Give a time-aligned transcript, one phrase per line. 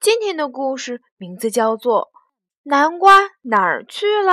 [0.00, 2.02] 今天的故事名字叫做
[2.62, 4.32] 《南瓜哪儿去了》。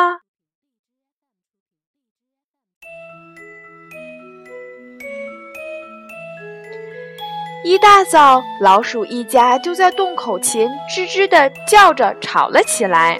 [7.64, 13.20] 一大早，老鼠一家就在洞口前吱吱的叫着吵了起来。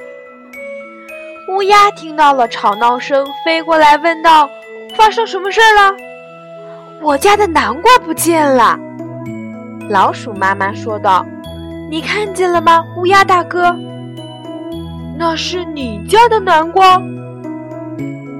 [1.49, 4.48] 乌鸦听到了吵闹声，飞过来问道
[4.96, 5.98] ：“发生什么事儿了
[7.02, 8.77] ？”“我家的南瓜不见了。”
[9.90, 11.26] 老鼠妈妈说道。
[11.88, 13.76] 你看见了吗，乌鸦大哥？
[15.18, 17.01] 那是你家的南瓜。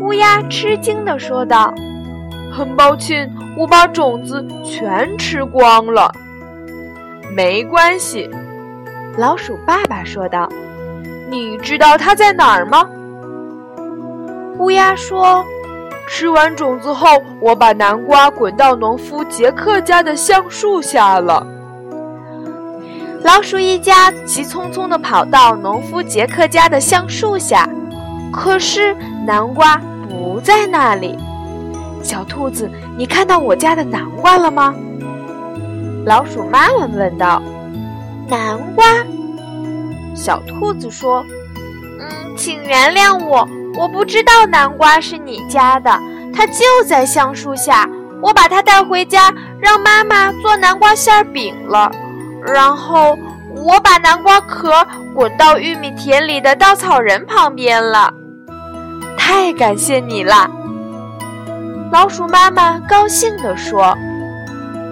[0.02, 1.74] 乌鸦吃惊地说道
[2.52, 6.12] ：“很抱歉，我把种子全吃光了。”
[7.36, 8.30] 没关系，
[9.18, 10.50] 老鼠爸爸说道
[11.30, 12.86] ：“你知道它在哪儿吗？”
[14.60, 15.46] 乌鸦说
[16.10, 17.08] ：“吃完种子后，
[17.40, 21.46] 我把南瓜滚到农夫杰克家的橡树下了。”
[23.26, 27.68] 老鼠一家急匆匆地跑到农夫杰克家的橡树下，
[28.32, 28.96] 可是
[29.26, 31.18] 南瓜不在那里。
[32.04, 34.76] 小兔子，你看到我家的南瓜了吗？
[36.06, 37.42] 老鼠妈妈问道。
[38.30, 38.86] 南瓜？
[40.16, 41.26] 小兔子说
[42.00, 46.00] ：“嗯，请原谅我，我不知道南瓜是你家的，
[46.32, 47.90] 它就在橡树下。
[48.22, 51.92] 我把它带回家，让妈妈做南瓜馅饼了。”
[52.46, 53.18] 然后
[53.56, 54.72] 我把南瓜壳
[55.14, 58.14] 滚到玉米田里的稻草人旁边了，
[59.18, 60.50] 太感谢你了！
[61.92, 63.96] 老鼠妈妈高兴地说。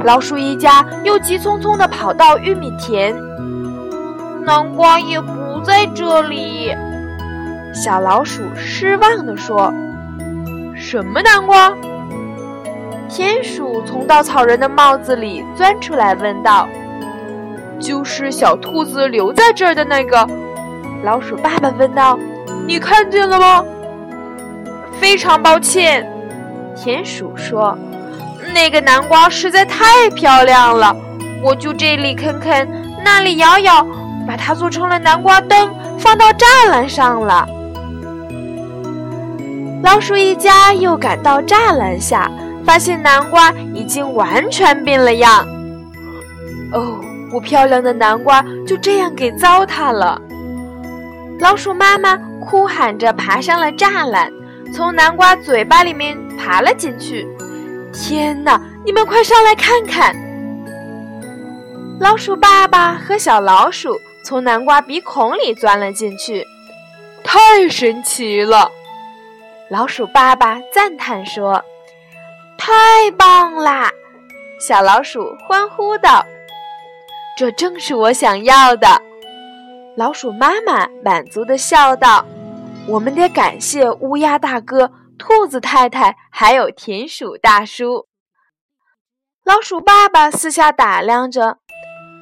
[0.04, 3.16] 老鼠一家又急匆匆地跑到玉米田，
[4.44, 6.76] 南瓜也不在这里。
[7.74, 9.72] 小老鼠失望地说
[10.76, 11.72] ：“什么南瓜？”
[13.08, 16.68] 田鼠从稻草人的帽子里钻出来问道。
[17.84, 20.26] 就是小兔子留在这儿的那个，
[21.04, 22.18] 老鼠爸爸问道
[22.66, 23.62] ：“你看见了吗？”
[25.02, 26.10] 非常抱歉，
[26.78, 27.78] 田鼠说
[28.56, 30.96] ：“那个南瓜实在太漂亮了，
[31.44, 32.66] 我就这里啃啃，
[33.04, 33.86] 那里咬咬，
[34.26, 35.70] 把它做成了南瓜灯，
[36.00, 37.46] 放到栅栏上了。”
[39.84, 42.32] 老鼠一家又赶到栅栏下，
[42.66, 45.46] 发现南瓜已经完全变了样。
[46.72, 46.98] 哦。
[47.34, 50.22] 不漂亮的南瓜就这样给糟蹋了。
[51.40, 54.32] 老鼠妈妈哭喊着爬上了栅栏，
[54.72, 57.28] 从南瓜嘴巴里面爬了进去。
[57.92, 58.62] 天哪！
[58.86, 60.16] 你们快上来看看！
[62.00, 66.46] 老鼠爸爸和小老鼠从南瓜鼻孔里钻了进去，
[67.24, 68.70] 太神奇了！
[69.72, 71.64] 老鼠爸爸赞叹说
[72.60, 73.90] ：“太棒啦！”
[74.62, 76.24] 小老鼠欢呼道。
[77.36, 79.02] 这正是我想要的，
[79.98, 82.24] 老鼠妈妈满足地笑道
[82.88, 88.06] ：“我们得感谢乌鸦大哥、兔子太太，还有田鼠大叔。”
[89.44, 91.58] 老鼠爸爸四下打量着：“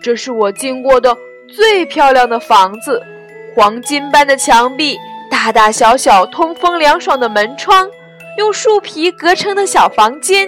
[0.02, 1.18] 这是我见过的
[1.54, 3.04] 最漂亮的房子，
[3.54, 4.98] 黄金般的墙壁，
[5.30, 7.90] 大大小小、通风凉爽的门窗，
[8.38, 10.48] 用树皮隔成的小房间。”